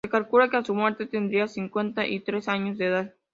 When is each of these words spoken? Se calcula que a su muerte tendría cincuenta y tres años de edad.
Se 0.03 0.09
calcula 0.09 0.49
que 0.49 0.57
a 0.57 0.65
su 0.65 0.73
muerte 0.73 1.05
tendría 1.05 1.47
cincuenta 1.47 2.07
y 2.07 2.21
tres 2.21 2.47
años 2.47 2.79
de 2.79 2.85
edad. 2.87 3.13